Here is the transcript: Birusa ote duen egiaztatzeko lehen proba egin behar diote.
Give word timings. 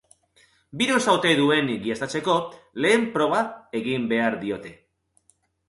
Birusa 0.81 1.13
ote 1.17 1.33
duen 1.39 1.69
egiaztatzeko 1.73 2.39
lehen 2.87 3.07
proba 3.19 3.45
egin 3.83 4.11
behar 4.17 4.41
diote. 4.43 4.77